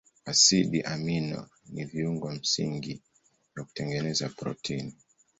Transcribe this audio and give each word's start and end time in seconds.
Asidi 0.31 0.81
amino 0.81 1.49
ni 1.69 1.85
viungo 1.85 2.29
msingi 2.31 3.01
vya 3.55 3.63
kutengeneza 3.65 4.29
protini. 4.29 4.95